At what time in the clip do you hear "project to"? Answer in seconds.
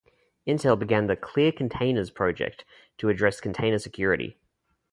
2.09-3.07